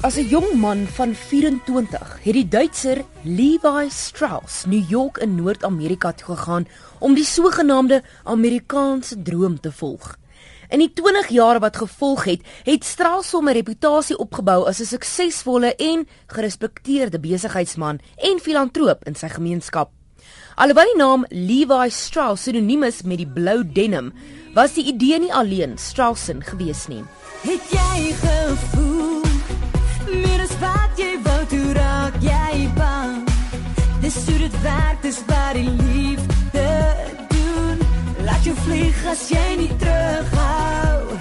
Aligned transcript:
As 0.00 0.16
'n 0.16 0.28
jong 0.32 0.54
man 0.56 0.86
van 0.86 1.14
24 1.14 2.18
het 2.22 2.32
die 2.32 2.48
Duitser 2.48 3.04
Levi 3.22 3.90
Strauss 3.90 4.64
New 4.64 4.88
York 4.88 5.18
in 5.18 5.34
Noord-Amerika 5.34 6.12
toe 6.12 6.36
gegaan 6.36 6.66
om 6.98 7.14
die 7.14 7.24
sogenaamde 7.24 8.02
Amerikaanse 8.24 9.22
droom 9.22 9.60
te 9.60 9.72
volg. 9.72 10.16
In 10.68 10.78
die 10.78 10.92
20 10.92 11.28
jare 11.28 11.58
wat 11.58 11.76
gevolg 11.76 12.24
het, 12.24 12.40
het 12.64 12.84
Strauss 12.84 13.32
hom 13.32 13.48
'n 13.48 13.52
reputasie 13.52 14.16
opgebou 14.16 14.66
as 14.66 14.80
'n 14.80 14.84
suksesvolle 14.84 15.74
en 15.74 16.08
gerespekteerde 16.26 17.20
besigheidsman 17.20 18.00
en 18.16 18.40
filantroop 18.40 19.04
in 19.04 19.14
sy 19.14 19.28
gemeenskap. 19.28 19.90
Alhoewel 20.54 20.84
die 20.84 20.96
naam 20.96 21.24
Levi 21.28 21.90
Strauss 21.90 22.42
sinoniem 22.42 22.82
is 22.82 23.02
met 23.02 23.18
die 23.18 23.28
blou 23.28 23.72
denim, 23.72 24.12
was 24.54 24.72
die 24.72 24.84
idee 24.84 25.18
nie 25.18 25.32
alleen 25.32 25.78
Straussin 25.78 26.42
gewees 26.42 26.86
nie. 26.86 27.04
Het 27.42 27.70
jy 27.70 28.12
gevoel 28.12 28.89
Dis 34.10 34.24
hoe 34.26 34.38
dit 34.38 34.54
werk 34.62 35.02
dis 35.04 35.18
wat 35.28 35.52
die 35.54 35.70
liefde 35.70 36.62
doen 37.30 37.82
Laat 38.26 38.42
jou 38.42 38.54
vlieg 38.64 39.04
as 39.06 39.20
jy 39.30 39.44
nie 39.60 39.68
terughou 39.78 41.18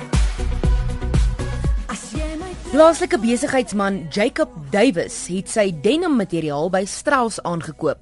Plaaslike 2.71 3.20
besigheidsman 3.21 3.99
Jacob 4.09 4.57
Davis 4.73 5.20
het 5.29 5.53
sy 5.53 5.67
denim 5.85 6.17
materiaal 6.17 6.73
by 6.73 6.81
Strauss 6.89 7.38
aangekoop. 7.45 8.02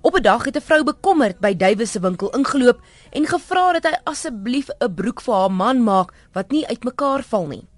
Op 0.00 0.16
'n 0.16 0.24
dag 0.24 0.48
het 0.48 0.56
'n 0.56 0.66
vrou 0.70 0.82
bekommerd 0.84 1.40
by 1.44 1.52
Davis 1.56 1.92
se 1.92 2.00
winkel 2.00 2.32
ingeloop 2.32 2.80
en 3.12 3.26
gevra 3.26 3.72
dat 3.72 3.84
hy 3.84 3.94
asseblief 4.04 4.68
'n 4.80 4.94
broek 4.94 5.20
vir 5.20 5.34
haar 5.34 5.52
man 5.52 5.84
maak 5.84 6.14
wat 6.32 6.50
nie 6.50 6.66
uitmekaar 6.66 7.22
val 7.22 7.46
nie. 7.46 7.68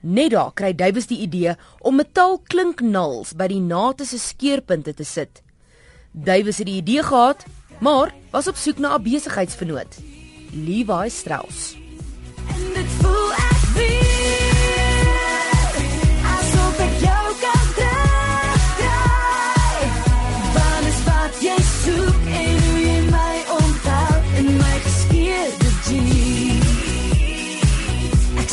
Net 0.00 0.30
daar 0.30 0.52
kry 0.54 0.74
Davis 0.74 1.06
die 1.06 1.20
idee 1.20 1.56
om 1.80 1.96
metaalklinknals 1.96 3.32
by 3.36 3.46
die 3.46 3.60
nate 3.60 4.04
se 4.04 4.18
skeerpunte 4.18 4.94
te 4.94 5.04
sit. 5.04 5.42
Davis 6.12 6.58
het 6.58 6.66
die 6.66 6.76
idee 6.76 7.02
gehad, 7.02 7.44
maar 7.80 8.14
was 8.30 8.48
op 8.48 8.56
soek 8.56 8.78
na 8.78 8.96
'n 8.96 9.02
besigheidsvernoot. 9.02 9.96
Levi 10.50 11.10
Strauss. 11.10 11.76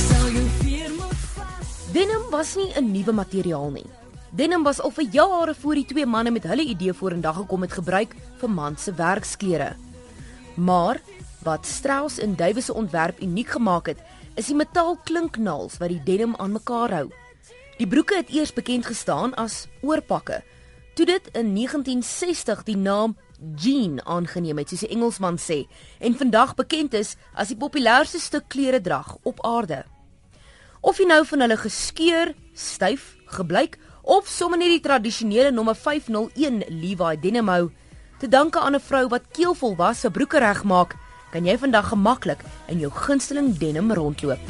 sal 0.10 0.30
jou 0.32 0.48
weer 0.64 0.90
moet 0.90 1.20
vas 1.36 1.92
Denim 1.92 2.30
was 2.30 2.56
nie 2.56 2.72
'n 2.76 2.92
nuwe 2.92 3.12
materiaal 3.12 3.70
nie. 3.72 3.99
Denim 4.30 4.64
was 4.64 4.78
al 4.82 4.92
vir 4.94 5.08
jare 5.10 5.56
voor 5.58 5.80
die 5.80 5.88
twee 5.90 6.06
manne 6.06 6.30
met 6.32 6.46
hulle 6.46 6.62
idee 6.62 6.94
vorendag 6.94 7.40
gekom 7.42 7.64
het 7.66 7.74
gebruik 7.74 8.14
vir 8.38 8.50
man 8.50 8.78
se 8.78 8.94
werksklere. 8.94 9.72
Maar 10.56 11.00
wat 11.42 11.66
Strauss 11.66 12.20
en 12.20 12.36
Davis 12.36 12.66
se 12.66 12.74
ontwerp 12.74 13.22
uniek 13.22 13.48
gemaak 13.56 13.88
het, 13.88 14.04
is 14.36 14.52
die 14.52 14.56
metaalklinknals 14.56 15.80
wat 15.82 15.90
die 15.90 16.04
denim 16.06 16.36
aan 16.38 16.54
mekaar 16.54 16.94
hou. 16.94 17.08
Die 17.80 17.88
broeke 17.88 18.20
het 18.20 18.30
eers 18.30 18.54
bekend 18.54 18.86
gestaan 18.86 19.34
as 19.34 19.66
oorpakke. 19.82 20.44
Toe 20.94 21.06
dit 21.06 21.28
in 21.34 21.56
1960 21.56 22.64
die 22.68 22.78
naam 22.78 23.18
jean 23.56 23.98
aangeneem 24.06 24.58
het, 24.62 24.70
soos 24.70 24.84
die 24.86 24.94
Engelsman 24.94 25.40
sê, 25.42 25.64
en 26.00 26.18
vandag 26.20 26.54
bekend 26.60 26.94
is 26.94 27.16
as 27.34 27.50
die 27.50 27.58
populairste 27.58 28.20
stuk 28.20 28.50
kleredrag 28.52 29.16
op 29.24 29.40
aarde. 29.48 29.86
Of 30.82 31.00
jy 31.00 31.08
nou 31.08 31.24
van 31.26 31.42
hulle 31.44 31.58
geskeur, 31.58 32.36
styf, 32.54 33.16
gebleik 33.32 33.80
of 34.10 34.26
sommer 34.28 34.58
net 34.58 34.72
die 34.74 34.82
tradisionele 34.82 35.52
nommer 35.54 35.76
501 35.78 36.64
Levi 36.74 37.12
denim 37.22 37.52
hou, 37.54 37.70
te 38.18 38.28
danke 38.28 38.60
aan 38.60 38.76
'n 38.76 38.82
vrou 38.82 39.06
wat 39.08 39.30
keelvol 39.38 39.76
was 39.78 40.00
se 40.00 40.10
broeke 40.10 40.40
regmaak, 40.40 40.98
kan 41.32 41.46
jy 41.46 41.58
vandag 41.58 41.90
gemaklik 41.90 42.42
in 42.68 42.80
jou 42.80 42.92
gunsteling 42.92 43.58
denim 43.58 43.94
rondloop. 43.94 44.42